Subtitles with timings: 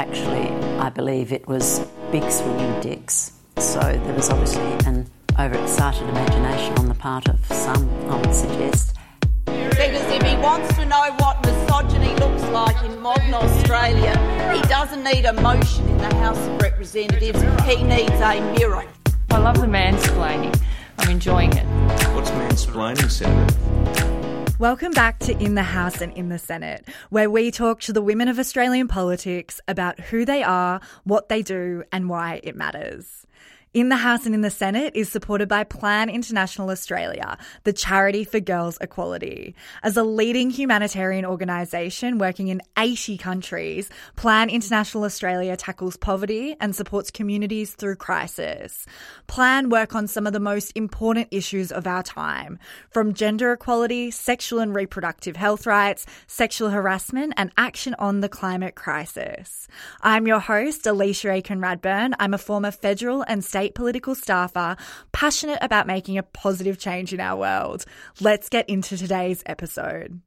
[0.00, 3.32] Actually, I believe it was big swinging dicks.
[3.58, 5.06] So there was obviously an
[5.38, 8.96] overexcited imagination on the part of some, I would suggest.
[9.44, 14.16] Because if he wants to know what misogyny looks like in modern Australia,
[14.54, 18.86] he doesn't need a motion in the House of Representatives, he needs a mirror.
[19.30, 20.58] I love the mansplaining.
[20.96, 21.66] I'm enjoying it.
[22.14, 24.19] What's mansplaining, Senator?
[24.60, 28.02] Welcome back to In the House and in the Senate, where we talk to the
[28.02, 33.26] women of Australian politics about who they are, what they do, and why it matters.
[33.72, 38.24] In the House and in the Senate is supported by Plan International Australia, the charity
[38.24, 39.54] for girls' equality.
[39.84, 46.74] As a leading humanitarian organisation working in 80 countries, Plan International Australia tackles poverty and
[46.74, 48.86] supports communities through crisis.
[49.28, 52.58] Plan work on some of the most important issues of our time,
[52.90, 58.74] from gender equality, sexual and reproductive health rights, sexual harassment, and action on the climate
[58.74, 59.68] crisis.
[60.00, 62.14] I'm your host, Alicia Aiken Radburn.
[62.18, 64.74] I'm a former federal and state state political staffer,
[65.12, 67.84] passionate about making a positive change in our world.
[68.18, 70.18] Let's get into today's episode.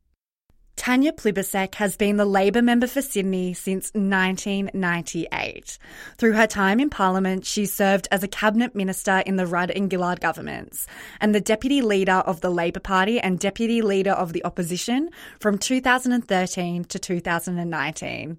[0.76, 5.80] Tanya Plibersek has been the Labor member for Sydney since 1998.
[6.18, 9.90] Through her time in Parliament, she served as a cabinet minister in the Rudd and
[9.90, 10.86] Gillard governments
[11.20, 15.10] and the deputy leader of the Labor Party and deputy leader of the opposition
[15.40, 18.38] from 2013 to 2019.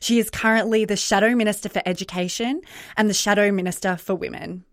[0.00, 2.60] She is currently the Shadow Minister for Education
[2.96, 4.64] and the Shadow Minister for Women.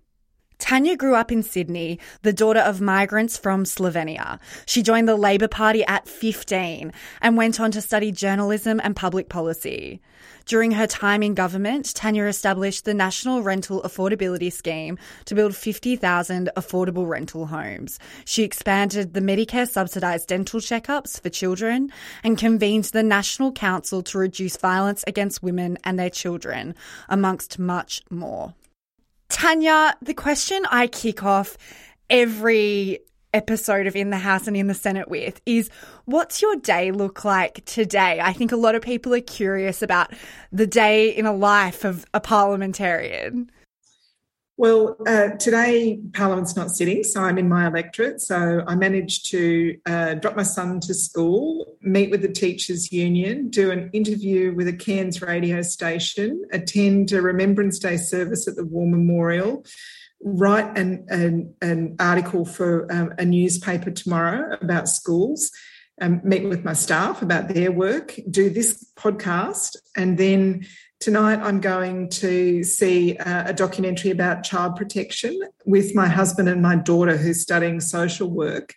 [0.59, 4.39] Tanya grew up in Sydney, the daughter of migrants from Slovenia.
[4.65, 9.29] She joined the Labor Party at 15 and went on to study journalism and public
[9.29, 10.01] policy.
[10.45, 16.49] During her time in government, Tanya established the National Rental Affordability Scheme to build 50,000
[16.57, 17.97] affordable rental homes.
[18.25, 21.91] She expanded the Medicare subsidised dental checkups for children
[22.23, 26.75] and convened the National Council to reduce violence against women and their children,
[27.07, 28.53] amongst much more.
[29.29, 31.55] Tanya, the question I kick off
[32.09, 32.99] every
[33.31, 35.69] episode of In the House and in the Senate with is
[36.05, 38.19] what's your day look like today?
[38.19, 40.11] I think a lot of people are curious about
[40.51, 43.51] the day in a life of a parliamentarian.
[44.59, 48.19] Well, uh, today Parliament's not sitting, so I'm in my electorate.
[48.19, 53.49] So I managed to uh, drop my son to school, meet with the Teachers Union,
[53.49, 58.65] do an interview with a Cairns radio station, attend a Remembrance Day service at the
[58.65, 59.63] War Memorial,
[60.21, 65.53] write an, an, an article for um, a newspaper tomorrow about schools,
[66.01, 70.65] um, meet with my staff about their work, do this podcast, and then
[70.99, 76.75] Tonight, I'm going to see a documentary about child protection with my husband and my
[76.75, 78.73] daughter, who's studying social work.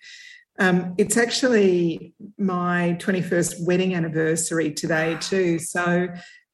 [0.60, 5.58] Um, it's actually my 21st wedding anniversary today, too.
[5.58, 6.06] So,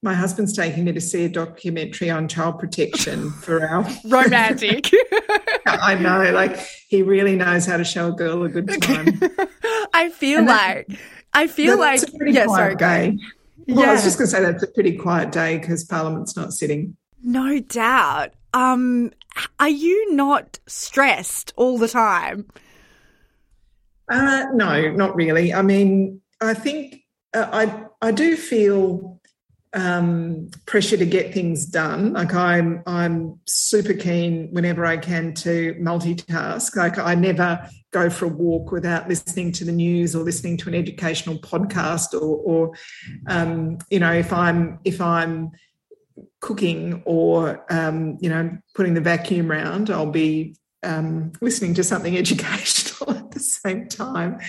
[0.02, 4.90] my husband's taking me to see a documentary on child protection for our romantic.
[5.66, 6.56] I know, like
[6.88, 9.20] he really knows how to show a girl a good time.
[9.92, 10.88] I feel like
[11.34, 13.18] I feel like yeah, sorry, day.
[13.68, 13.90] Well, yeah.
[13.90, 16.96] I was just going to say that's a pretty quiet day because Parliament's not sitting.
[17.22, 18.32] No doubt.
[18.54, 19.12] Um,
[19.60, 22.46] are you not stressed all the time?
[24.08, 25.52] Uh, no, not really.
[25.52, 27.02] I mean, I think
[27.34, 29.20] uh, I I do feel
[29.74, 32.14] um, pressure to get things done.
[32.14, 36.74] Like I'm, I'm super keen whenever I can to multitask.
[36.74, 40.68] Like I never go for a walk without listening to the news or listening to
[40.68, 42.72] an educational podcast, or, or
[43.26, 45.50] um, you know, if I'm if I'm
[46.40, 52.16] cooking or um, you know putting the vacuum round, I'll be um, listening to something
[52.24, 54.40] educational at the same time.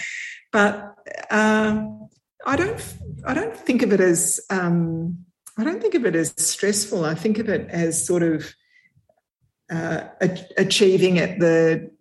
[0.52, 0.96] But
[1.30, 1.86] uh,
[2.46, 5.25] I don't I don't think of it as um,
[5.58, 7.06] I don't think of it as stressful.
[7.06, 8.54] I think of it as sort of
[9.69, 10.08] uh,
[10.58, 11.92] achieving at the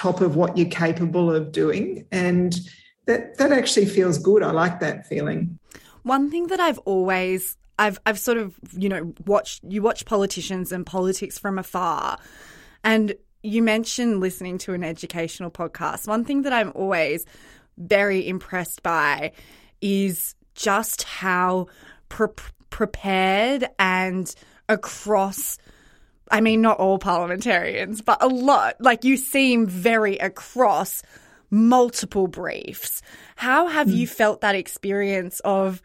[0.00, 2.58] top of what you're capable of doing, and
[3.04, 4.42] that that actually feels good.
[4.42, 5.58] I like that feeling.
[6.04, 10.72] One thing that I've always I've I've sort of you know watched you watch politicians
[10.72, 12.18] and politics from afar,
[12.82, 16.08] and you mentioned listening to an educational podcast.
[16.08, 17.26] One thing that I'm always
[17.76, 19.32] very impressed by
[19.82, 21.66] is just how
[22.08, 22.28] pre-
[22.70, 24.34] prepared and
[24.68, 25.58] across
[26.30, 28.76] I mean, not all parliamentarians, but a lot.
[28.80, 31.02] Like you seem very across
[31.50, 33.02] multiple briefs.
[33.36, 33.96] How have mm.
[33.96, 35.82] you felt that experience of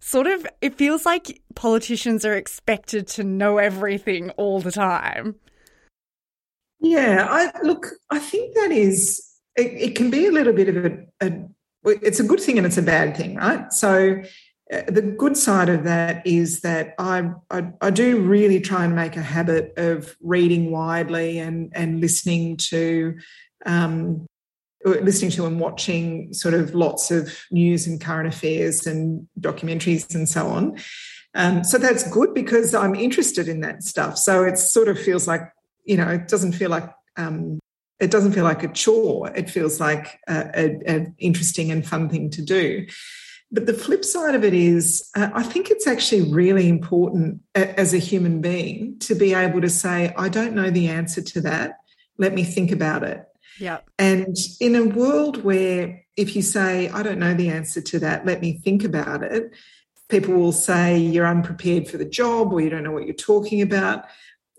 [0.00, 5.36] sort of, it feels like politicians are expected to know everything all the time?
[6.80, 9.22] Yeah, I look, I think that is,
[9.56, 11.32] it, it can be a little bit of a, a,
[12.02, 13.72] it's a good thing and it's a bad thing, right?
[13.72, 14.22] So,
[14.68, 19.16] the good side of that is that I, I, I do really try and make
[19.16, 23.16] a habit of reading widely and and listening to
[23.64, 24.26] um,
[24.84, 30.28] listening to and watching sort of lots of news and current affairs and documentaries and
[30.28, 30.76] so on.
[31.34, 34.16] Um, so that's good because I'm interested in that stuff.
[34.18, 35.42] So it sort of feels like
[35.84, 37.60] you know it doesn't feel like um,
[38.00, 39.30] it doesn't feel like a chore.
[39.30, 42.86] It feels like an interesting and fun thing to do.
[43.52, 47.94] But the flip side of it is, uh, I think it's actually really important as
[47.94, 51.78] a human being to be able to say, I don't know the answer to that.
[52.18, 53.24] Let me think about it.
[53.60, 53.78] Yeah.
[53.98, 58.26] And in a world where if you say, I don't know the answer to that,
[58.26, 59.52] let me think about it,
[60.08, 63.62] people will say you're unprepared for the job or you don't know what you're talking
[63.62, 64.04] about.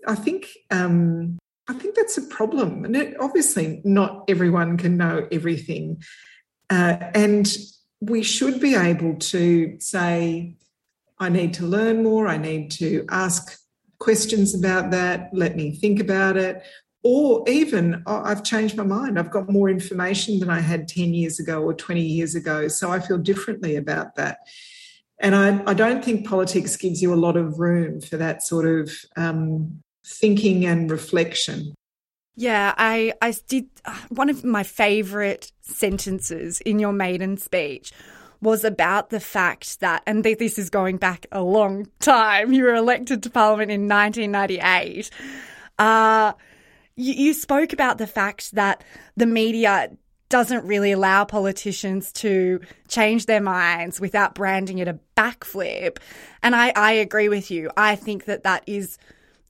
[0.06, 1.38] I think um,
[1.68, 2.84] I think that's a problem.
[2.84, 6.02] And it, obviously, not everyone can know everything.
[6.70, 7.46] Uh, and
[8.00, 10.54] we should be able to say,
[11.18, 13.58] I need to learn more, I need to ask
[13.98, 16.62] questions about that, let me think about it.
[17.02, 21.14] Or even, oh, I've changed my mind, I've got more information than I had 10
[21.14, 24.38] years ago or 20 years ago, so I feel differently about that.
[25.20, 28.66] And I, I don't think politics gives you a lot of room for that sort
[28.66, 31.74] of um, thinking and reflection.
[32.40, 33.66] Yeah, I I did
[34.10, 37.90] one of my favorite sentences in your maiden speech
[38.40, 42.52] was about the fact that and this is going back a long time.
[42.52, 45.10] You were elected to parliament in 1998.
[45.80, 46.34] Uh
[46.94, 48.84] you, you spoke about the fact that
[49.16, 49.90] the media
[50.28, 55.98] doesn't really allow politicians to change their minds without branding it a backflip.
[56.44, 57.72] And I, I agree with you.
[57.76, 58.96] I think that that is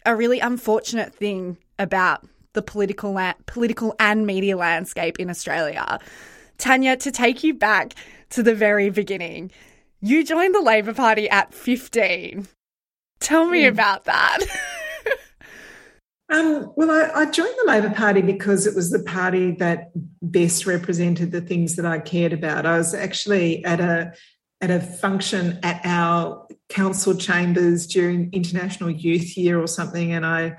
[0.06, 5.98] a really unfortunate thing about the political la- political and media landscape in Australia.
[6.58, 7.94] Tanya, to take you back
[8.30, 9.50] to the very beginning,
[10.00, 12.46] you joined the Labor Party at 15.
[13.20, 13.68] Tell me mm.
[13.68, 14.38] about that.
[16.32, 19.90] um, well, I, I, joined the Labor Party because it was the party that
[20.22, 22.66] best represented the things that I cared about.
[22.66, 24.12] I was actually at a
[24.60, 30.58] at a function at our council chambers during International Youth Year or something, and I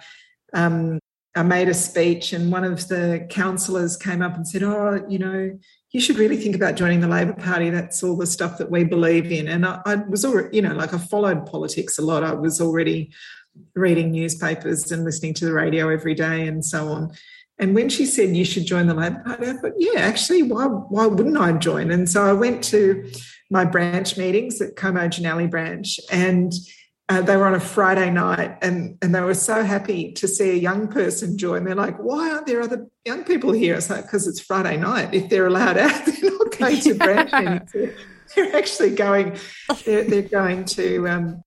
[0.54, 1.00] um,
[1.36, 5.20] I made a speech, and one of the councillors came up and said, "Oh, you
[5.20, 5.58] know,
[5.92, 7.70] you should really think about joining the Labor Party.
[7.70, 10.74] That's all the stuff that we believe in." And I, I was already, you know,
[10.74, 12.24] like I followed politics a lot.
[12.24, 13.12] I was already
[13.76, 17.12] reading newspapers and listening to the radio every day, and so on.
[17.60, 20.66] And when she said you should join the Labor Party, I thought, yeah, actually, why
[20.66, 21.92] why wouldn't I join?
[21.92, 23.10] And so I went to
[23.52, 26.54] my branch meetings at Como Jannali branch, and
[27.10, 30.52] uh, they were on a Friday night and, and they were so happy to see
[30.52, 31.64] a young person join.
[31.64, 33.76] They're like, why aren't there other young people here?
[33.76, 35.14] It's like, because it's Friday night.
[35.14, 37.32] If they're allowed out, they're not going to branch
[37.74, 38.00] meetings.
[38.36, 39.38] They're actually going,
[39.86, 41.44] they're, they're going to um,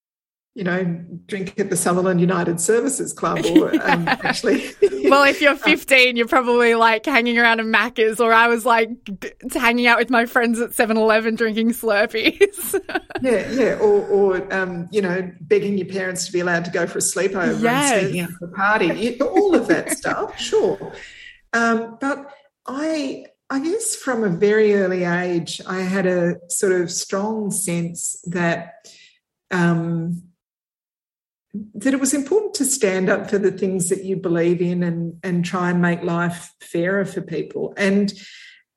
[0.54, 0.84] you know,
[1.26, 4.72] drink at the Sutherland United Services Club or um, actually.
[5.10, 8.90] Well, if you're 15, you're probably like hanging around at Macca's, or I was like
[9.52, 12.80] hanging out with my friends at 7 Eleven drinking Slurpees.
[13.22, 13.74] yeah, yeah.
[13.74, 17.02] Or, or um, you know, begging your parents to be allowed to go for a
[17.02, 17.92] sleepover yes.
[17.92, 19.20] and sneaking out for a party.
[19.20, 20.92] All of that stuff, sure.
[21.52, 22.30] Um, but
[22.66, 23.26] I.
[23.50, 28.86] I guess from a very early age, I had a sort of strong sense that
[29.50, 30.22] um,
[31.74, 35.18] that it was important to stand up for the things that you believe in and
[35.22, 38.12] and try and make life fairer for people and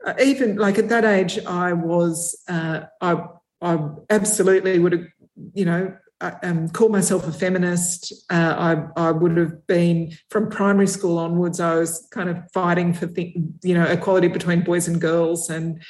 [0.05, 3.23] uh, even like at that age i was uh, i
[3.61, 3.79] i
[4.09, 5.05] absolutely would have
[5.53, 8.13] you know uh, um, call myself a feminist.
[8.31, 11.59] Uh, I, I would have been from primary school onwards.
[11.59, 15.83] I was kind of fighting for the, you know equality between boys and girls, and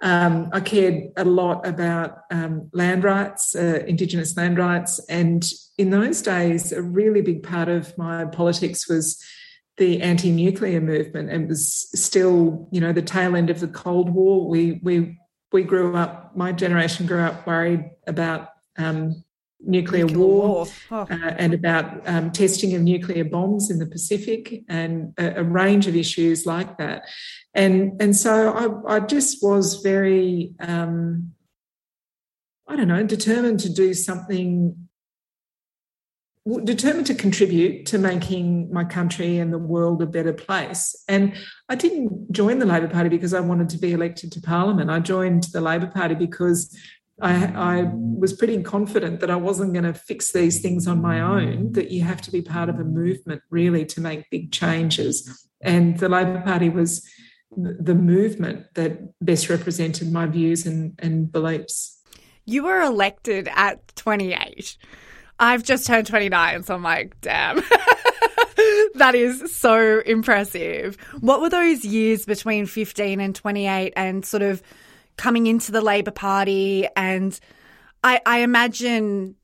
[0.00, 5.00] um, I cared a lot about um, land rights, uh, Indigenous land rights.
[5.08, 5.44] And
[5.76, 9.22] in those days, a really big part of my politics was
[9.76, 11.30] the anti nuclear movement.
[11.30, 14.48] It was still, you know, the tail end of the Cold War.
[14.48, 15.18] We, we,
[15.52, 19.24] we grew up, my generation grew up worried about um,
[19.60, 20.66] nuclear, nuclear war, war.
[20.90, 21.06] Oh.
[21.10, 25.86] Uh, and about um, testing of nuclear bombs in the Pacific and a, a, range
[25.86, 27.02] of issues like that.
[27.54, 31.32] And, and so I, I just was very, um,
[32.66, 34.88] I don't know, determined to do something
[36.64, 40.96] determined to contribute to making my country and the world a better place.
[41.08, 41.34] And
[41.68, 44.90] I didn't join the Labor Party because I wanted to be elected to Parliament.
[44.90, 46.74] I joined the Labor Party because
[47.20, 51.20] I, I was pretty confident that I wasn't going to fix these things on my
[51.20, 55.48] own, that you have to be part of a movement really to make big changes.
[55.60, 57.08] And the Labor Party was
[57.56, 62.00] the movement that best represented my views and, and beliefs.
[62.44, 64.76] You were elected at 28.
[65.40, 67.56] I've just turned 29, so I'm like, damn.
[68.94, 70.96] that is so impressive.
[71.20, 74.62] What were those years between 15 and 28 and sort of
[75.18, 76.88] coming into the Labor Party?
[76.96, 77.38] And
[78.02, 79.34] I, I imagine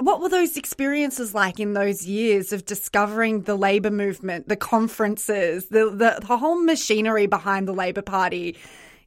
[0.00, 5.68] what were those experiences like in those years of discovering the labor movement, the conferences,
[5.68, 8.56] the, the, the whole machinery behind the Labor Party?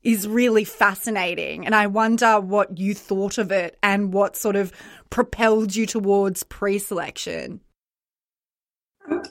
[0.03, 1.65] is really fascinating.
[1.65, 4.71] And I wonder what you thought of it and what sort of
[5.09, 7.59] propelled you towards pre selection.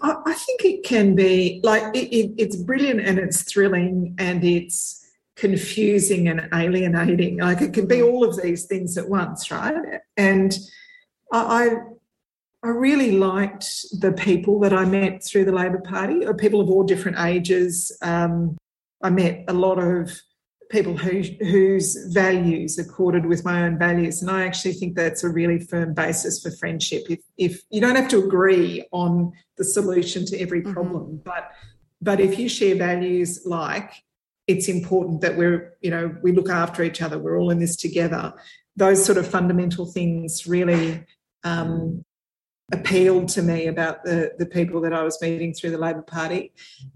[0.02, 5.05] I think it can be like it, it, it's brilliant and it's thrilling and it's
[5.36, 7.38] confusing and alienating.
[7.38, 10.00] Like it can be all of these things at once, right?
[10.16, 10.56] And
[11.32, 11.70] I,
[12.62, 13.66] I really liked
[14.00, 17.96] the people that I met through the Labor Party, or people of all different ages.
[18.02, 18.56] Um,
[19.02, 20.10] I met a lot of
[20.70, 24.20] people who, whose values accorded with my own values.
[24.20, 27.04] And I actually think that's a really firm basis for friendship.
[27.08, 30.72] If, if you don't have to agree on the solution to every mm-hmm.
[30.72, 31.16] problem, mm-hmm.
[31.24, 31.52] but
[32.02, 33.90] but if you share values like
[34.46, 37.76] it's important that we're you know we look after each other, we're all in this
[37.76, 38.32] together.
[38.76, 41.04] Those sort of fundamental things really
[41.44, 42.04] um,
[42.72, 46.52] appealed to me about the, the people that I was meeting through the Labor Party.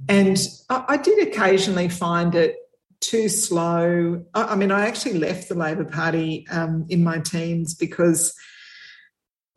[0.09, 0.37] And
[0.69, 2.57] I, I did occasionally find it
[3.01, 4.25] too slow.
[4.35, 8.35] I, mean, I actually left the Labor Party um, in my teens because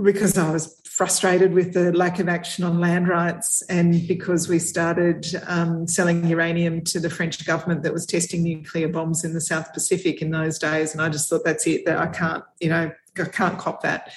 [0.03, 4.59] because I was frustrated with the lack of action on land rights, and because we
[4.59, 9.41] started um, selling uranium to the French government that was testing nuclear bombs in the
[9.41, 11.85] South Pacific in those days, and I just thought that's it.
[11.85, 14.13] That I can't, you know, I can't cop that.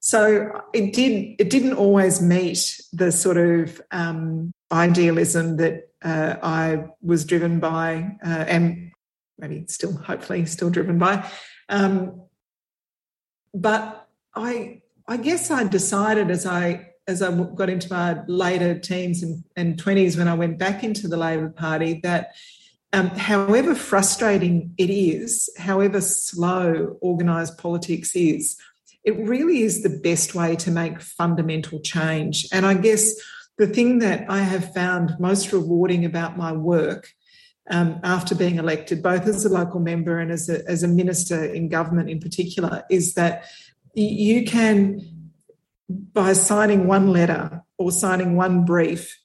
[0.00, 1.36] So it did.
[1.38, 8.16] It didn't always meet the sort of um, idealism that uh, I was driven by,
[8.24, 8.92] uh, and
[9.38, 11.26] maybe still, hopefully, still driven by.
[11.68, 12.22] Um,
[13.54, 19.24] but I, I guess I decided as I as I got into my later teens
[19.56, 22.28] and, 20s when I went back into the Labor Party that
[22.92, 28.56] um, however frustrating it is, however slow organised politics is,
[29.02, 32.46] it really is the best way to make fundamental change.
[32.52, 33.14] And I guess
[33.58, 37.08] the thing that I have found most rewarding about my work
[37.70, 41.44] um, after being elected, both as a local member and as a, as a minister
[41.44, 43.46] in government in particular, is that
[43.94, 45.30] you can,
[45.88, 49.18] by signing one letter or signing one brief,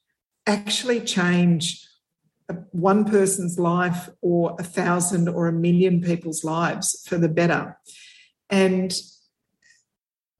[0.45, 1.87] actually change
[2.71, 7.77] one person's life or a thousand or a million people's lives for the better.
[8.49, 8.93] And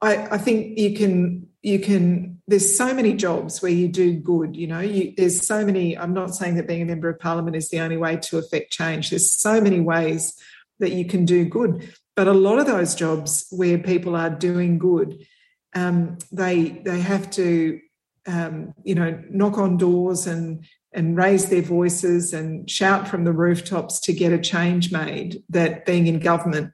[0.01, 4.55] I, I think you can you can there's so many jobs where you do good
[4.55, 7.55] you know you, there's so many i'm not saying that being a member of parliament
[7.55, 10.34] is the only way to affect change there's so many ways
[10.79, 14.77] that you can do good but a lot of those jobs where people are doing
[14.77, 15.25] good
[15.74, 17.79] um, they they have to
[18.27, 23.31] um, you know knock on doors and and raise their voices and shout from the
[23.31, 26.74] rooftops to get a change made that being in government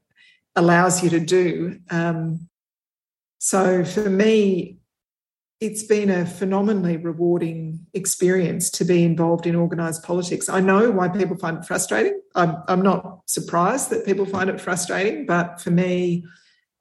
[0.56, 1.80] allows you to do.
[1.90, 2.48] Um,
[3.40, 4.78] so for me,
[5.64, 10.50] it's been a phenomenally rewarding experience to be involved in organised politics.
[10.50, 12.20] I know why people find it frustrating.
[12.36, 16.26] I'm, I'm not surprised that people find it frustrating, but for me,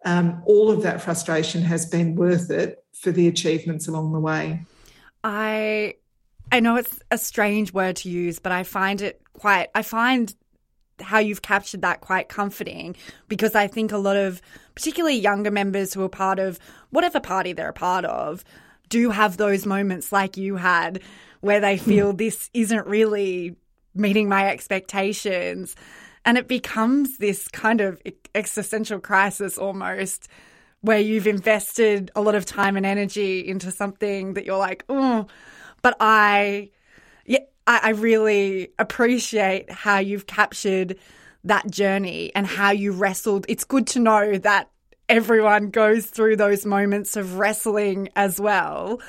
[0.04, 4.62] um, all of that frustration has been worth it for the achievements along the way.
[5.22, 5.94] I
[6.50, 10.34] I know it's a strange word to use, but I find it quite I find
[11.00, 12.96] how you've captured that quite comforting
[13.28, 14.42] because I think a lot of
[14.74, 16.58] particularly younger members who are part of
[16.90, 18.44] whatever party they're a part of
[18.92, 21.00] do have those moments like you had
[21.40, 21.84] where they hmm.
[21.84, 23.56] feel this isn't really
[23.94, 25.74] meeting my expectations
[26.24, 28.00] and it becomes this kind of
[28.34, 30.28] existential crisis almost
[30.82, 35.26] where you've invested a lot of time and energy into something that you're like, oh,
[35.80, 36.70] but I
[37.66, 40.98] I, I really appreciate how you've captured
[41.44, 43.46] that journey and how you wrestled.
[43.48, 44.71] It's good to know that
[45.12, 49.00] everyone goes through those moments of wrestling as well.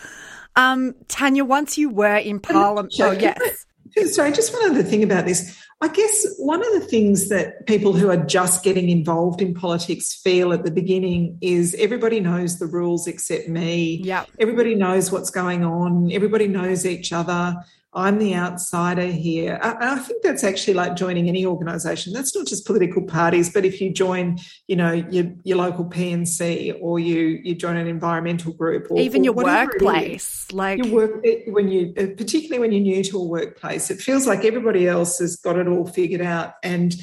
[0.55, 3.65] Um, Tanya, once you were in Parliament, oh yes.
[4.11, 5.57] Sorry, just one other thing about this.
[5.79, 10.13] I guess one of the things that people who are just getting involved in politics
[10.13, 14.01] feel at the beginning is everybody knows the rules except me.
[14.03, 14.25] Yeah.
[14.39, 16.11] Everybody knows what's going on.
[16.11, 17.55] Everybody knows each other.
[17.95, 19.59] I'm the outsider here.
[19.61, 22.11] I, I, think that's actually like joining any organisation.
[22.11, 26.71] That's not just political parties, but if you join, you know, your, your local P&C
[26.81, 31.25] or you you join an environmental group or even or your workplace, like your work
[31.47, 35.19] when you uh, particularly when you're new to a workplace, it feels like everybody else
[35.19, 36.95] has got it all figured out, and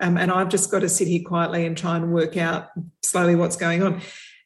[0.00, 2.68] um, and I've just got to sit here quietly and try and work out
[3.02, 4.00] slowly what's going on.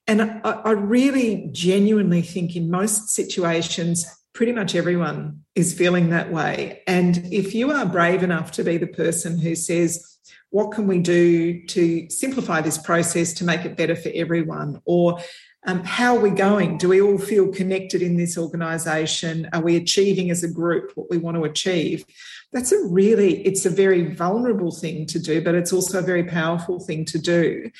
[0.07, 6.33] And I, I really genuinely think in most situations pretty much everyone is feeling that
[6.33, 6.83] way.
[6.87, 10.19] And if you are brave enough to be the person who says,
[10.51, 14.81] what can we do to simplify this process to make it better for everyone?
[14.85, 15.21] Or
[15.67, 16.79] um, how are we going?
[16.79, 19.49] Do we all feel connected in this organisation?
[19.53, 22.05] Are we achieving as a group what we want to achieve?
[22.53, 26.25] That's a really, it's a very vulnerable thing to do, but it's also a very
[26.25, 27.71] powerful thing to do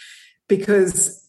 [0.49, 1.26] because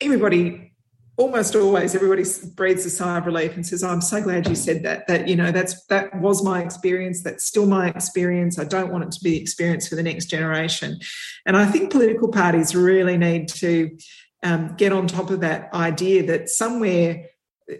[0.00, 0.73] everybody
[1.16, 4.54] almost always everybody breathes a sigh of relief and says oh, i'm so glad you
[4.54, 8.64] said that that you know that's that was my experience that's still my experience i
[8.64, 10.98] don't want it to be the experience for the next generation.
[11.46, 13.96] And i think political parties really need to
[14.42, 17.26] um, get on top of that idea that somewhere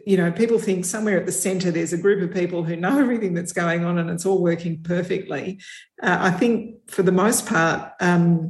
[0.06, 2.98] you know people think somewhere at the center there's a group of people who know
[3.00, 5.60] everything that's going on and it's all working perfectly.
[6.02, 8.48] Uh, i think for the most part um,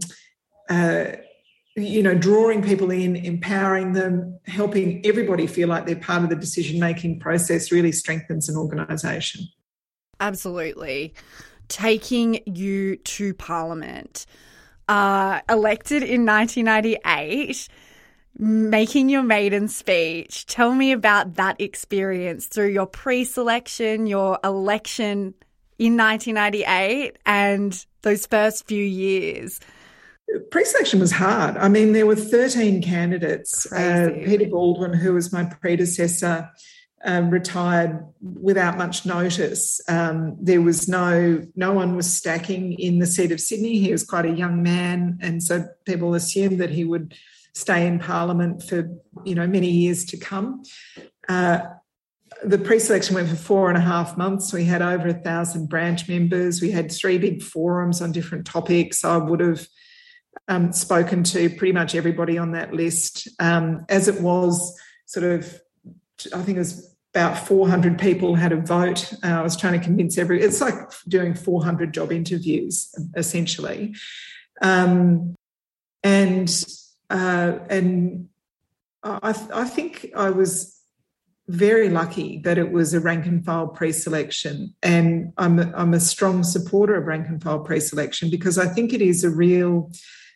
[0.69, 1.05] uh,
[1.77, 6.37] you know, drawing people in, empowering them, helping everybody feel like they're part of the
[6.37, 9.49] decision making process really strengthens an organisation.
[10.21, 11.15] Absolutely.
[11.67, 14.27] Taking you to Parliament,
[14.89, 17.69] uh, elected in 1998,
[18.39, 20.47] making your maiden speech.
[20.47, 25.35] Tell me about that experience through your pre selection, your election
[25.79, 29.59] in 1998, and those first few years
[30.51, 31.57] pre-selection was hard.
[31.57, 33.71] I mean, there were 13 candidates.
[33.73, 36.51] Uh, Peter Baldwin, who was my predecessor,
[37.05, 39.81] um, retired without much notice.
[39.89, 43.79] Um, there was no no one was stacking in the seat of Sydney.
[43.79, 47.15] He was quite a young man, and so people assumed that he would
[47.55, 48.89] stay in Parliament for
[49.25, 50.63] you know many years to come.
[51.29, 51.61] Uh,
[52.43, 54.53] the pre-selection went for four and a half months.
[54.53, 56.61] We had over a thousand branch members.
[56.61, 59.05] We had three big forums on different topics.
[59.05, 59.67] I would have
[60.49, 63.29] um, spoken to pretty much everybody on that list.
[63.39, 65.61] Um, as it was, sort of,
[66.35, 69.13] I think it was about 400 people had a vote.
[69.23, 70.43] Uh, I was trying to convince every.
[70.43, 70.75] It's like
[71.09, 73.95] doing 400 job interviews, essentially,
[74.61, 75.35] um,
[76.03, 76.65] and
[77.11, 78.29] uh, and
[79.03, 80.75] I, I think I was
[81.47, 86.01] very lucky that it was a rank and file pre-selection and I'm a, I'm a
[86.01, 89.93] strong supporter of rank and file pre-selection because I think it is a real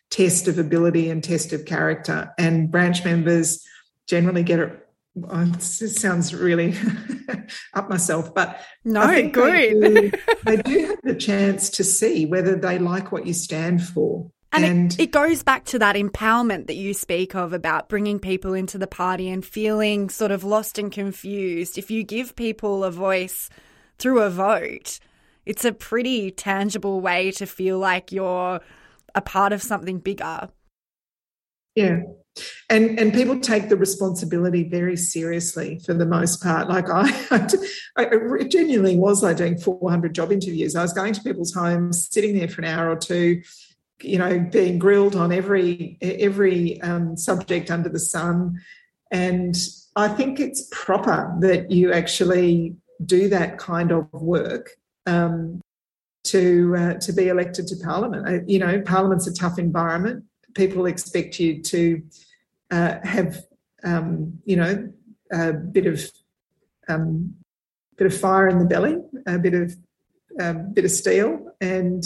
[0.09, 2.33] test of ability and test of character.
[2.37, 3.65] And branch members
[4.07, 4.85] generally get it.
[5.23, 6.75] Oh, this sounds really
[7.73, 9.81] up myself, but no, good.
[9.81, 10.11] They do,
[10.45, 14.31] they do have the chance to see whether they like what you stand for.
[14.51, 18.17] And, and it, it, goes back to that empowerment that you speak of about bringing
[18.17, 21.77] people into the party and feeling sort of lost and confused.
[21.77, 23.49] If you give people a voice
[23.99, 24.99] through a vote,
[25.45, 28.59] it's a pretty tangible way to feel like you're
[29.15, 30.49] a part of something bigger.
[31.75, 32.01] Yeah.
[32.69, 36.69] And and people take the responsibility very seriously for the most part.
[36.69, 37.09] Like I,
[37.97, 40.75] I, I genuinely was like doing 400 job interviews.
[40.75, 43.41] I was going to people's homes, sitting there for an hour or two,
[44.01, 48.59] you know, being grilled on every every um, subject under the sun.
[49.11, 49.57] And
[49.95, 54.71] I think it's proper that you actually do that kind of work
[55.05, 55.61] um,
[56.31, 58.27] to uh, to be elected to parliament.
[58.27, 60.25] Uh, you know, parliament's a tough environment.
[60.55, 62.01] People expect you to
[62.71, 63.43] uh, have
[63.83, 64.91] um, you know
[65.31, 66.01] a bit of
[66.87, 67.35] um,
[67.97, 69.75] bit of fire in the belly, a bit of
[70.39, 72.03] a bit of steel, and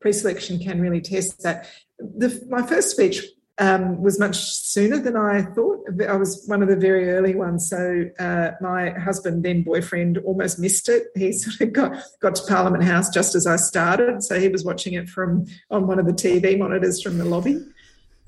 [0.00, 1.68] pre-selection can really test that.
[1.98, 3.24] The, my first speech
[3.58, 5.84] um, was much sooner than I thought.
[6.08, 7.68] I was one of the very early ones.
[7.68, 11.08] So uh, my husband, then boyfriend, almost missed it.
[11.16, 14.22] He sort of got, got to Parliament House just as I started.
[14.22, 17.60] So he was watching it from on one of the TV monitors from the lobby.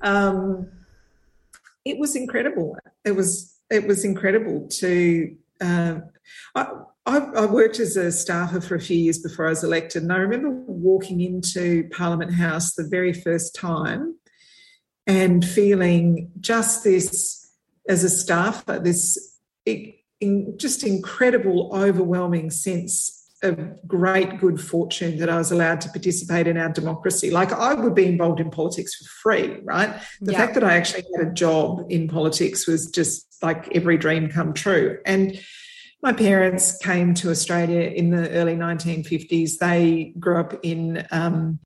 [0.01, 0.69] Um,
[1.85, 2.77] it was incredible.
[3.05, 5.35] It was it was incredible to.
[5.61, 6.01] Uh,
[6.55, 6.67] I,
[7.05, 10.13] I, I worked as a staffer for a few years before I was elected, and
[10.13, 14.15] I remember walking into Parliament House the very first time
[15.07, 17.51] and feeling just this
[17.87, 25.37] as a staffer, this in, just incredible, overwhelming sense of great good fortune that I
[25.37, 27.31] was allowed to participate in our democracy.
[27.31, 29.99] Like I would be involved in politics for free, right?
[30.21, 30.37] The yeah.
[30.37, 34.53] fact that I actually had a job in politics was just like every dream come
[34.53, 34.99] true.
[35.05, 35.39] And
[36.03, 39.57] my parents came to Australia in the early 1950s.
[39.57, 41.59] They grew up in um,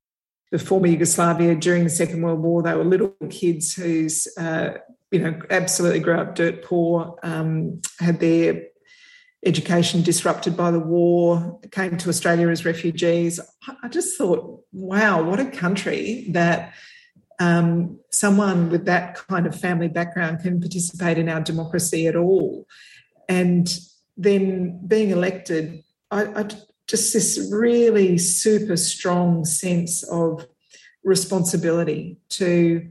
[0.51, 2.63] the former Yugoslavia during the Second World War.
[2.63, 4.75] They were little kids whose, uh,
[5.11, 8.63] you know, absolutely grew up dirt poor, um, had their
[9.45, 13.39] education disrupted by the war, came to Australia as refugees.
[13.83, 16.73] I just thought, wow, what a country that
[17.39, 22.65] um, someone with that kind of family background can participate in our democracy at all.
[23.27, 23.67] And
[24.17, 26.47] then being elected, I, I
[26.87, 30.47] just this really super strong sense of
[31.03, 32.87] responsibility to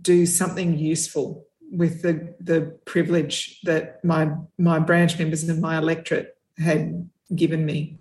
[0.00, 6.36] do something useful with the the privilege that my my branch members and my electorate
[6.58, 7.98] had given me.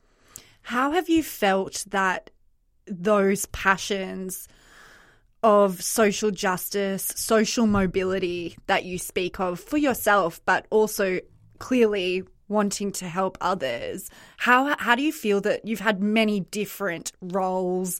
[0.63, 2.29] How have you felt that
[2.85, 4.47] those passions
[5.43, 11.19] of social justice, social mobility that you speak of for yourself, but also
[11.57, 14.09] clearly wanting to help others.
[14.37, 17.99] How how do you feel that you've had many different roles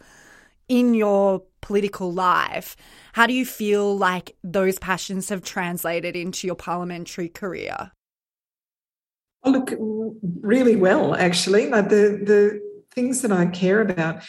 [0.67, 2.75] in your political life?
[3.13, 7.91] How do you feel like those passions have translated into your parliamentary career?
[9.43, 9.73] Oh, look,
[10.41, 11.67] really well, actually.
[11.67, 12.61] Like the the
[12.93, 14.23] things that I care about.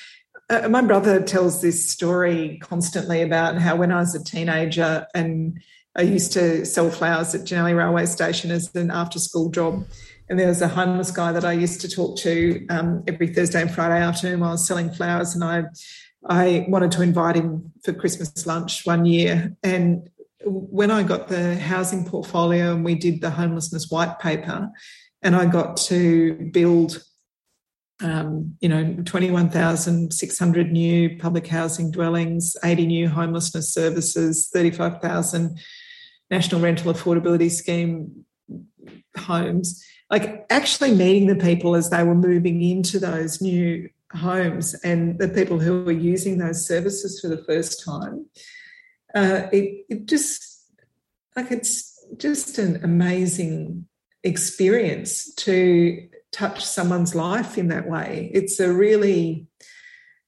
[0.49, 5.61] Uh, my brother tells this story constantly about how when I was a teenager and
[5.95, 9.85] I used to sell flowers at Jannali Railway Station as an after school job.
[10.33, 13.61] And there was a homeless guy that I used to talk to um, every Thursday
[13.61, 15.35] and Friday afternoon while I was selling flowers.
[15.35, 15.65] And I
[16.27, 19.55] I wanted to invite him for Christmas lunch one year.
[19.63, 20.09] And
[20.43, 24.71] when I got the housing portfolio and we did the homelessness white paper,
[25.21, 27.05] and I got to build,
[28.01, 35.59] um, you know, 21,600 new public housing dwellings, 80 new homelessness services, 35,000
[36.31, 38.25] National Rental Affordability Scheme
[39.19, 39.85] homes.
[40.13, 45.29] Like actually meeting the people as they were moving into those new homes and the
[45.29, 48.27] people who were using those services for the first time,
[49.15, 50.71] uh, it, it just
[51.35, 53.87] like it's just an amazing
[54.23, 58.31] experience to touch someone's life in that way.
[58.33, 59.49] It's a really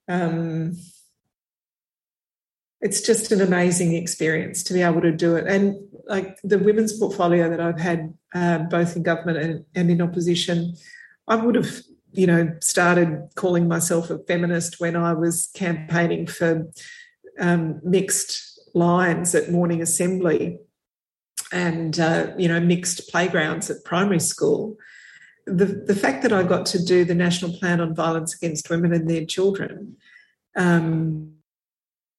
[0.08, 0.76] um,
[2.84, 5.46] it's just an amazing experience to be able to do it.
[5.46, 10.02] And like the women's portfolio that I've had, uh, both in government and, and in
[10.02, 10.74] opposition,
[11.26, 11.82] I would have
[12.14, 16.70] you know, started calling myself a feminist when I was campaigning for
[17.40, 20.58] um, mixed lines at morning assembly
[21.52, 24.76] and, uh, you know, mixed playgrounds at primary school.
[25.46, 28.92] The, the fact that I got to do the National Plan on Violence Against Women
[28.92, 29.96] and Their Children,
[30.56, 31.32] um,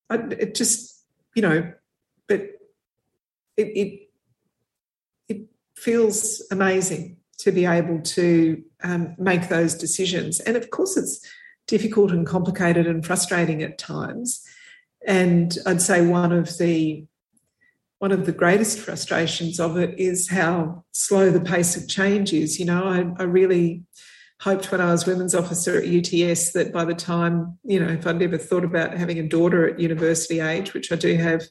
[0.10, 1.72] I, it just, you know,
[2.28, 2.42] but
[3.56, 4.05] it, it
[5.86, 10.40] feels amazing to be able to um, make those decisions.
[10.40, 11.22] And of course, it's
[11.68, 14.44] difficult and complicated and frustrating at times.
[15.06, 17.06] And I'd say one of the
[18.00, 22.60] one of the greatest frustrations of it is how slow the pace of change is.
[22.60, 23.84] You know, I, I really
[24.42, 28.06] hoped when I was women's officer at UTS that by the time, you know, if
[28.06, 31.44] I'd ever thought about having a daughter at university age, which I do have,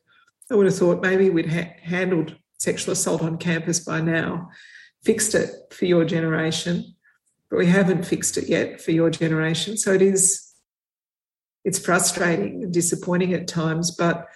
[0.50, 4.50] I would have thought maybe we'd ha- handled sexual assault on campus by now
[5.04, 6.94] fixed it for your generation,
[7.50, 9.76] but we haven't fixed it yet for your generation.
[9.76, 10.52] So it is,
[11.64, 13.90] it's frustrating and disappointing at times.
[13.90, 14.26] But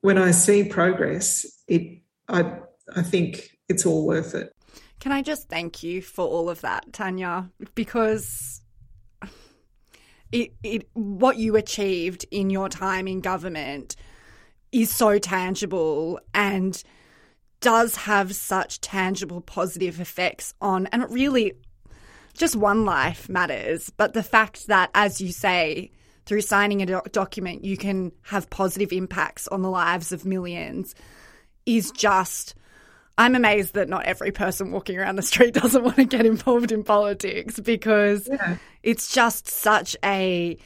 [0.00, 2.58] when I see progress, it, I,
[2.96, 4.52] I think it's all worth it.
[5.00, 7.50] Can I just thank you for all of that, Tanya?
[7.74, 8.62] Because
[10.32, 13.96] it, it, what you achieved in your time in government
[14.72, 16.82] is so tangible and
[17.64, 21.54] does have such tangible positive effects on, and it really
[22.34, 23.88] just one life matters.
[23.88, 25.90] But the fact that, as you say,
[26.26, 30.94] through signing a document, you can have positive impacts on the lives of millions
[31.64, 32.54] is just.
[33.16, 36.70] I'm amazed that not every person walking around the street doesn't want to get involved
[36.70, 38.58] in politics because yeah.
[38.82, 40.58] it's just such a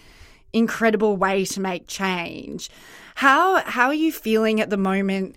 [0.53, 2.71] incredible way to make change.
[3.15, 5.37] How how are you feeling at the moment?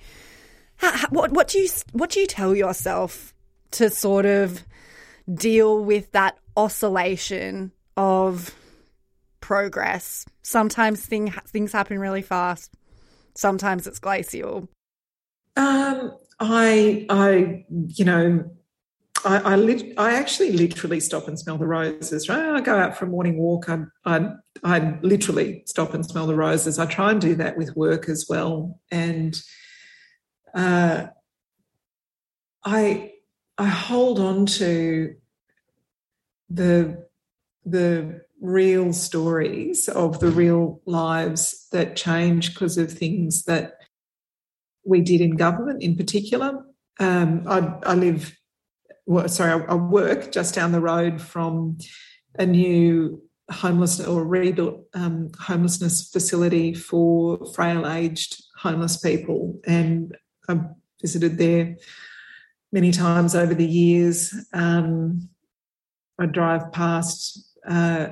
[0.82, 3.34] How, what what do you what do you tell yourself
[3.72, 4.64] to sort of
[5.32, 8.54] deal with that oscillation of
[9.40, 10.26] progress?
[10.44, 12.74] Sometimes thing, things happen really fast.
[13.36, 14.68] sometimes it's glacial?
[15.56, 18.52] Um, I, I, you know,
[19.26, 22.30] I, I, lit, I actually literally stop and smell the roses.
[22.30, 23.70] Right, I go out for a morning walk.
[23.70, 24.32] I, I,
[24.64, 26.80] I literally stop and smell the roses.
[26.80, 29.40] I try and do that with work as well, and
[30.54, 31.08] uh,
[32.64, 33.14] I,
[33.58, 35.16] I hold on to
[36.50, 37.08] the
[37.66, 43.74] the real stories of the real lives that change because of things that
[44.84, 46.66] we did in government in particular.
[47.00, 48.36] Um, I, I, live,
[49.06, 51.78] well, sorry, I, I, work just down the road from
[52.38, 59.60] a new homeless or rebuilt um, homelessness facility for frail aged homeless people.
[59.66, 60.16] And
[60.48, 60.66] I've
[61.02, 61.78] visited there
[62.72, 64.34] many times over the years.
[64.54, 65.30] Um,
[66.20, 67.52] I drive past.
[67.68, 68.10] Uh,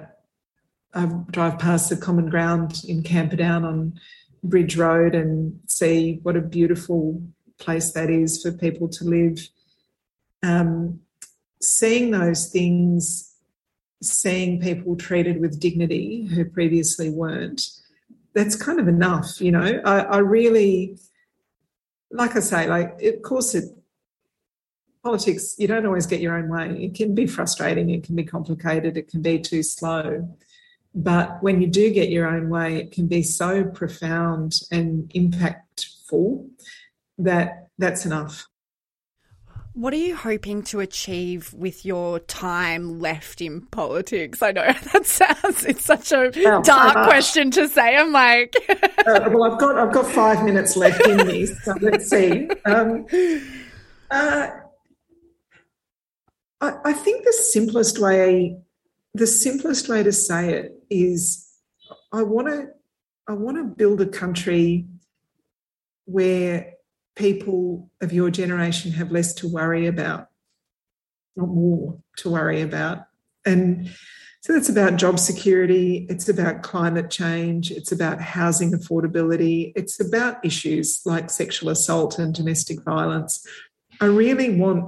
[0.93, 3.99] I drive past the common ground in Camperdown on
[4.43, 7.21] Bridge Road and see what a beautiful
[7.59, 9.47] place that is for people to live.
[10.41, 11.01] Um,
[11.61, 13.35] seeing those things,
[14.01, 17.69] seeing people treated with dignity who previously weren't,
[18.33, 19.81] that's kind of enough, you know.
[19.85, 20.97] I, I really,
[22.11, 23.65] like I say, like of course it
[25.03, 26.83] politics, you don't always get your own way.
[26.83, 30.37] It can be frustrating, it can be complicated, it can be too slow.
[30.93, 36.49] But when you do get your own way, it can be so profound and impactful
[37.19, 38.47] that that's enough.
[39.79, 44.41] What are you hoping to achieve with your time left in politics?
[44.41, 47.95] I know that sounds it's such a oh, dark question to say.
[47.95, 52.09] I'm like, uh, well, I've got I've got five minutes left in me, so let's
[52.09, 52.49] see.
[52.65, 53.05] Um,
[54.11, 54.49] uh,
[56.59, 58.57] I, I think the simplest way
[59.13, 61.47] the simplest way to say it is
[62.11, 62.67] I want to
[63.29, 64.87] I want to build a country
[66.03, 66.73] where
[67.19, 70.29] people of your generation have less to worry about,
[71.35, 73.05] not more to worry about.
[73.45, 73.93] And
[74.41, 80.43] so that's about job security, it's about climate change, it's about housing affordability, it's about
[80.45, 83.45] issues like sexual assault and domestic violence.
[83.99, 84.85] I really want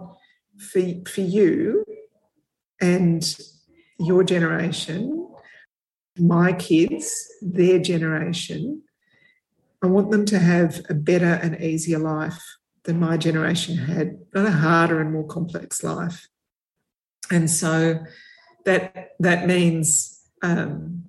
[0.58, 1.84] for, for you
[2.80, 3.38] and
[4.00, 5.28] your generation,
[6.18, 8.84] my kids, their generation,
[9.82, 12.42] I want them to have a better and easier life
[12.84, 16.28] than my generation had, not a harder and more complex life.
[17.32, 18.00] And so
[18.66, 21.04] that that means um,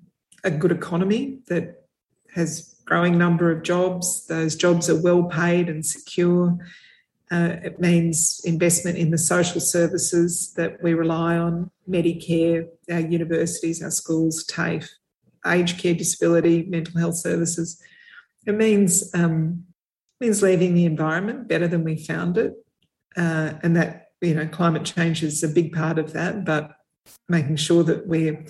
[0.44, 1.86] a good economy that
[2.34, 4.26] has growing number of jobs.
[4.26, 6.56] Those jobs are well paid and secure.
[7.30, 13.82] Uh, it means investment in the social services that we rely on Medicare, our universities,
[13.82, 14.88] our schools, TAFE,
[15.46, 17.80] aged care, disability, mental health services.
[18.46, 19.64] It means um,
[20.20, 22.54] means leaving the environment better than we found it,
[23.16, 26.44] uh, and that you know climate change is a big part of that.
[26.44, 26.72] But
[27.28, 28.44] making sure that we're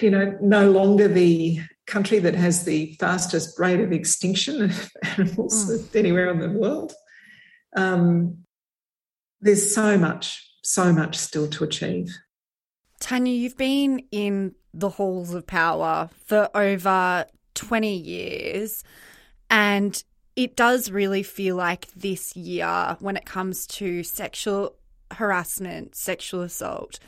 [0.00, 5.70] you know no longer the country that has the fastest rate of extinction of animals
[5.70, 5.94] mm.
[5.96, 6.92] anywhere in the world.
[7.76, 8.38] Um,
[9.40, 12.16] there's so much, so much still to achieve.
[12.98, 17.26] Tanya, you've been in the halls of power for over
[17.56, 18.84] 20 years,
[19.50, 20.02] and
[20.36, 24.76] it does really feel like this year, when it comes to sexual
[25.10, 26.98] harassment, sexual assault,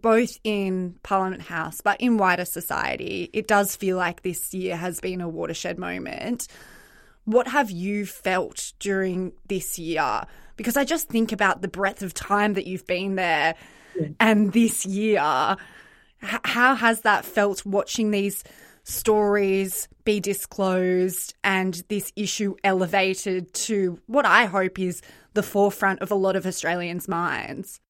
[0.00, 5.00] both in Parliament House but in wider society, it does feel like this year has
[5.00, 6.46] been a watershed moment.
[7.24, 10.22] What have you felt during this year?
[10.56, 13.54] Because I just think about the breadth of time that you've been there
[13.98, 14.08] yeah.
[14.20, 15.56] and this year.
[16.20, 18.42] How has that felt watching these
[18.88, 25.02] stories be disclosed and this issue elevated to what I hope is
[25.34, 27.80] the forefront of a lot of Australians' minds?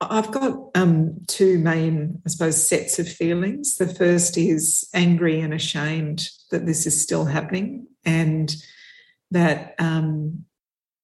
[0.00, 3.76] I've got um, two main, I suppose, sets of feelings.
[3.76, 8.54] The first is angry and ashamed that this is still happening and
[9.30, 10.44] that um,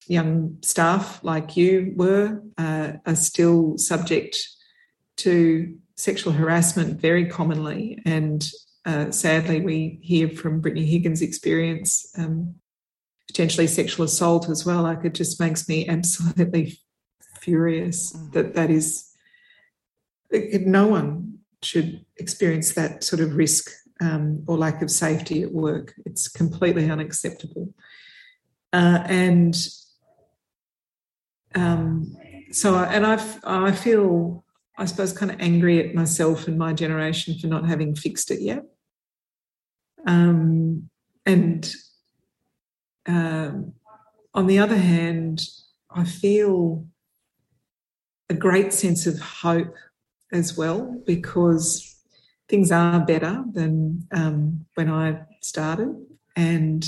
[0.07, 4.37] young staff like you were uh, are still subject
[5.17, 8.01] to sexual harassment very commonly.
[8.05, 8.49] And
[8.85, 12.55] uh, sadly, we hear from Brittany Higgins' experience, um,
[13.27, 14.83] potentially sexual assault as well.
[14.83, 16.79] Like it just makes me absolutely
[17.41, 18.31] furious mm.
[18.31, 19.09] that that is
[20.29, 25.51] it, no one should experience that sort of risk um, or lack of safety at
[25.51, 25.93] work.
[26.05, 27.73] It's completely unacceptable.
[28.71, 29.57] Uh, and
[31.55, 32.15] um,
[32.51, 34.45] so, I, and I, I feel,
[34.79, 38.41] I suppose, kind of angry at myself and my generation for not having fixed it
[38.41, 38.63] yet.
[40.07, 40.89] Um,
[41.25, 41.69] and
[43.05, 43.73] um,
[44.33, 45.41] on the other hand,
[45.91, 46.85] I feel
[48.29, 49.75] a great sense of hope
[50.31, 51.97] as well because
[52.47, 55.93] things are better than um, when I started.
[56.37, 56.87] And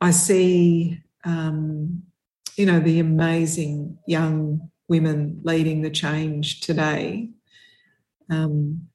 [0.00, 2.02] I see, um,
[2.56, 7.30] you know, the amazing young women leading the change today.
[8.30, 8.88] Um,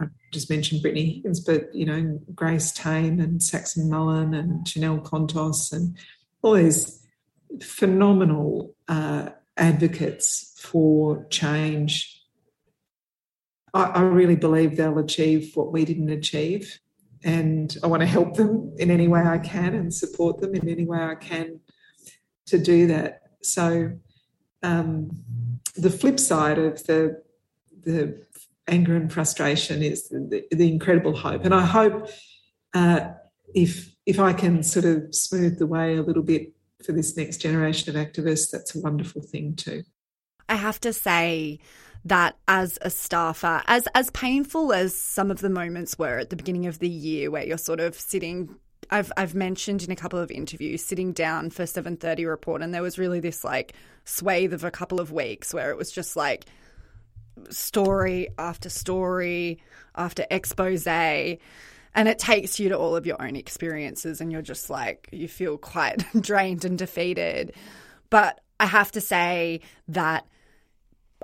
[0.00, 4.98] I just mentioned Brittany Higgins, but you know Grace Tame and Saxon Mullins and Chanel
[4.98, 5.96] Contos and
[6.42, 7.02] all these
[7.62, 12.22] phenomenal uh, advocates for change.
[13.72, 16.78] I, I really believe they'll achieve what we didn't achieve,
[17.24, 20.68] and I want to help them in any way I can and support them in
[20.68, 21.60] any way I can
[22.46, 23.22] to do that.
[23.42, 23.92] So,
[24.66, 25.10] um,
[25.76, 27.22] the flip side of the
[27.82, 28.26] the
[28.66, 31.44] anger and frustration is the, the incredible hope.
[31.44, 32.08] And I hope
[32.74, 33.12] uh,
[33.54, 36.52] if if I can sort of smooth the way a little bit
[36.84, 39.84] for this next generation of activists, that's a wonderful thing too.
[40.48, 41.60] I have to say
[42.04, 46.36] that as a staffer, as as painful as some of the moments were at the
[46.36, 48.56] beginning of the year, where you're sort of sitting.
[48.90, 52.82] I've I've mentioned in a couple of interviews sitting down for 7:30 report and there
[52.82, 56.46] was really this like swathe of a couple of weeks where it was just like
[57.50, 59.60] story after story
[59.94, 60.86] after expose.
[60.86, 65.28] And it takes you to all of your own experiences and you're just like you
[65.28, 67.54] feel quite drained and defeated.
[68.10, 70.26] But i have to say that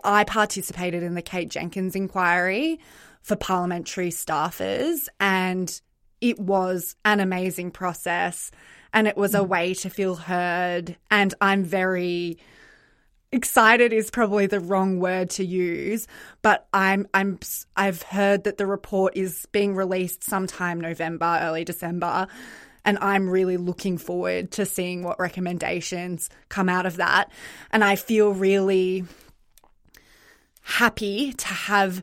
[0.05, 2.79] i participated in the kate jenkins inquiry
[3.23, 5.81] for parliamentary staffers and
[6.23, 8.51] it was an amazing process
[8.95, 9.49] and it was a mm.
[9.49, 12.39] way to feel heard and i'm very
[13.33, 16.07] excited is probably the wrong word to use,
[16.43, 17.41] but I'm I'm
[17.75, 22.29] I've heard that the report is being released sometime November, early December,
[22.85, 27.33] and I'm really looking forward to seeing what recommendations come out of that.
[27.71, 29.05] And I feel really
[30.61, 32.03] happy to have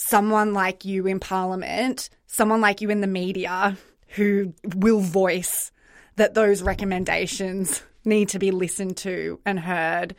[0.00, 3.76] someone like you in parliament, someone like you in the media
[4.08, 5.70] who will voice
[6.16, 10.16] that those recommendations need to be listened to and heard.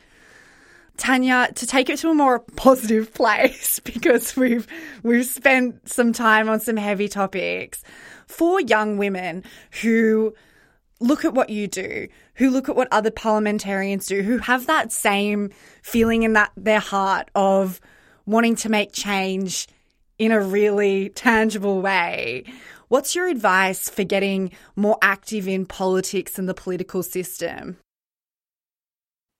[0.98, 4.68] Tanya, to take it to a more positive place because we've
[5.02, 7.82] we've spent some time on some heavy topics.
[8.28, 9.42] For young women
[9.82, 10.32] who
[11.00, 14.92] look at what you do, who look at what other parliamentarians do, who have that
[14.92, 15.50] same
[15.82, 17.80] feeling in that their heart of
[18.26, 19.68] wanting to make change
[20.18, 22.44] in a really tangible way.
[22.88, 27.78] What's your advice for getting more active in politics and the political system?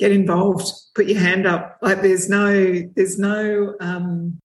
[0.02, 0.66] get involved
[0.96, 4.36] put your hand up like there's no there's no um,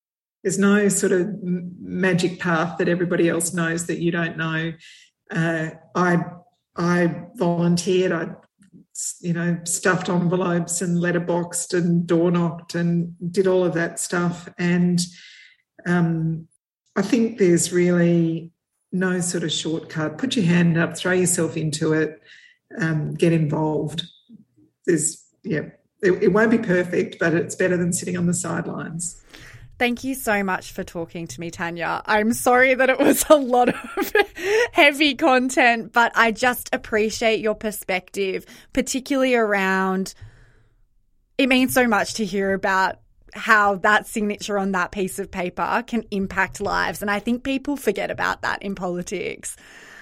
[0.44, 4.72] there's no sort of magic path that everybody else knows that you don't know
[5.32, 6.24] uh, i
[6.76, 8.28] i volunteered i
[9.22, 14.50] you know stuffed envelopes and letterboxed and door knocked and did all of that stuff.
[14.58, 15.00] And
[15.86, 16.48] um,
[16.96, 18.52] i think there's really
[18.92, 20.18] no sort of shortcut.
[20.18, 22.22] Put your hand up throw yourself into it
[22.80, 24.04] um, get involved.
[24.86, 25.70] There's yeah,
[26.02, 29.22] it, it won't be perfect, but it's better than sitting on the sidelines.
[29.80, 32.02] Thank you so much for talking to me, Tanya.
[32.06, 34.14] I'm sorry that it was a lot of
[34.72, 40.14] heavy content, but I just appreciate your perspective, particularly around
[41.38, 43.00] it means so much to hear about
[43.34, 47.02] how that signature on that piece of paper can impact lives.
[47.02, 49.56] And I think people forget about that in politics.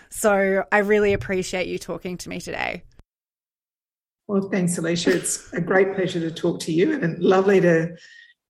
[0.10, 2.84] So I really appreciate you talking to me today.
[4.28, 5.18] Well, thanks, Alicia.
[5.18, 7.96] It's a great pleasure to talk to you and lovely to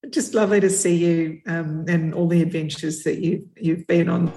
[0.10, 4.32] just lovely to see you um, and all the adventures that you you've been on.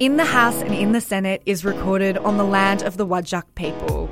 [0.00, 3.44] In the House and in the Senate is recorded on the land of the Whadjuk
[3.54, 4.08] people.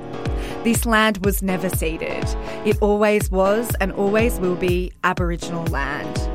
[0.62, 2.24] This land was never ceded.
[2.66, 6.27] It always was and always will be Aboriginal land.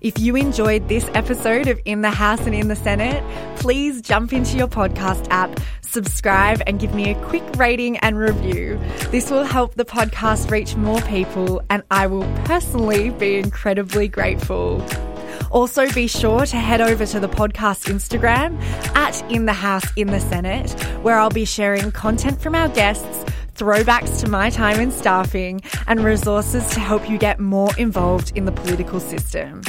[0.00, 3.22] If you enjoyed this episode of In the House and in the Senate,
[3.56, 8.80] please jump into your podcast app, subscribe, and give me a quick rating and review.
[9.10, 14.82] This will help the podcast reach more people, and I will personally be incredibly grateful.
[15.50, 18.58] Also, be sure to head over to the podcast Instagram
[18.96, 20.70] at In the House in the Senate,
[21.02, 23.30] where I'll be sharing content from our guests
[23.60, 28.46] throwbacks to my time in staffing, and resources to help you get more involved in
[28.46, 29.60] the political system.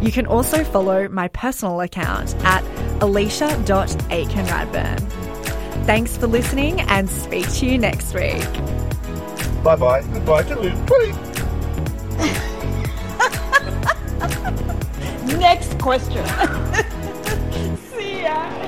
[0.00, 2.62] You can also follow my personal account at
[3.02, 5.00] alicia.aikenradburn.
[5.84, 8.38] Thanks for listening and speak to you next week.
[9.64, 10.02] Bye bye.
[10.02, 10.44] Goodbye.
[10.44, 10.86] To Lynn.
[10.86, 11.26] Bye.
[15.40, 16.24] Next question.